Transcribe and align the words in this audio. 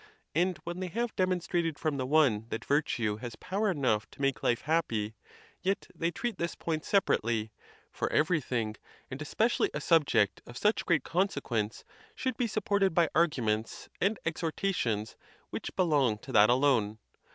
and 0.33 0.57
when 0.63 0.79
they 0.79 0.87
have 0.87 1.15
demon 1.15 1.39
strated 1.39 1.77
from 1.77 1.97
the 1.97 2.07
one 2.07 2.47
that 2.49 2.65
virtue 2.65 3.17
has 3.17 3.35
power 3.35 3.69
enough 3.69 4.09
to 4.09 4.19
make 4.19 4.41
life 4.41 4.61
happy, 4.61 5.13
yet 5.61 5.85
they 5.93 6.09
treat 6.09 6.39
this 6.39 6.55
point 6.55 6.83
separately; 6.83 7.51
for 7.91 8.11
everything, 8.11 8.75
and 9.11 9.21
especially 9.21 9.69
a 9.75 9.79
subject 9.79 10.41
of 10.47 10.57
such 10.57 10.87
great 10.87 11.03
conse 11.03 11.39
quence, 11.39 11.83
should 12.15 12.35
be 12.35 12.47
supported 12.47 12.95
by 12.95 13.09
arguments 13.13 13.89
and. 14.01 14.17
exhorta 14.25 14.73
tions 14.73 15.15
which 15.51 15.75
belong 15.75 16.17
to 16.17 16.31
that. 16.31 16.49
alone. 16.49 16.97